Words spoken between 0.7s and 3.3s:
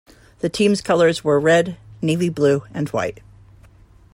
colors were red, navy blue and white.